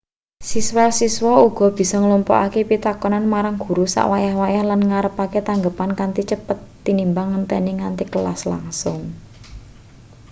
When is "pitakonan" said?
2.69-3.25